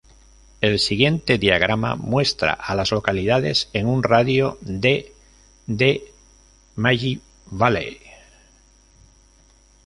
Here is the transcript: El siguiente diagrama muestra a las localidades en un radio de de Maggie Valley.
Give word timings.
El 0.61 0.79
siguiente 0.79 1.37
diagrama 1.37 1.95
muestra 1.95 2.53
a 2.53 2.73
las 2.73 2.89
localidades 2.89 3.69
en 3.71 3.85
un 3.85 4.01
radio 4.01 4.57
de 4.61 5.13
de 5.67 6.11
Maggie 6.75 7.21
Valley. 7.51 7.99